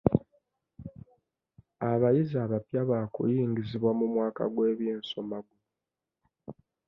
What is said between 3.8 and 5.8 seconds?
mu mwaka gw'ebyensoma guno.